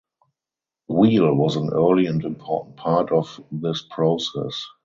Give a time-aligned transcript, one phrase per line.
[0.89, 4.65] Wheal was an early and important part of this process.